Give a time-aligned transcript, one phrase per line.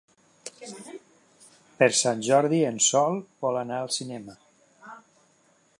[1.81, 4.39] Per Sant Jordi en Sol vol anar al cinema.